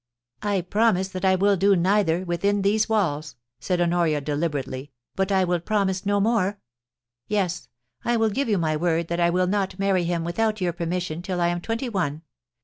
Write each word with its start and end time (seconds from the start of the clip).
*I 0.41 0.61
promise 0.61 1.09
that 1.09 1.23
I 1.23 1.35
will 1.35 1.55
do 1.55 1.75
neither— 1.75 2.25
within 2.25 2.63
these 2.63 2.89
walls,' 2.89 3.35
said 3.59 3.79
Honoria, 3.79 4.19
deliberately, 4.19 4.89
*but 5.15 5.31
I 5.31 5.43
will 5.43 5.59
promise 5.59 6.07
no 6.07 6.19
more. 6.19 6.57
Yes— 7.27 7.69
I 8.03 8.17
will 8.17 8.31
give 8.31 8.49
you 8.49 8.57
my 8.57 8.75
word 8.75 9.09
that 9.09 9.19
I 9.19 9.29
will 9.29 9.45
not 9.45 9.77
marry 9.77 10.03
him 10.05 10.23
without 10.23 10.59
your 10.59 10.73
permission 10.73 11.21
till 11.21 11.39
I 11.39 11.49
am 11.49 11.61
twenty 11.61 11.87
one. 11.87 12.23